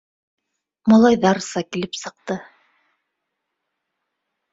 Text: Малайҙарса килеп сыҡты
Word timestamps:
Малайҙарса 0.93 1.61
килеп 1.75 1.99
сыҡты 1.99 2.37